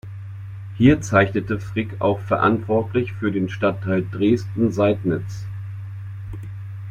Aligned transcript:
Hier 0.79 0.99
zeichnete 1.01 1.59
Frick 1.59 1.97
auch 2.01 2.19
verantwortlich 2.21 3.13
für 3.13 3.31
den 3.31 3.49
Stadtteil 3.49 4.03
Dresden-Seidnitz. 4.11 5.45